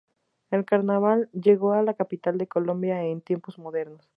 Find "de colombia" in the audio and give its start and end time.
2.39-3.03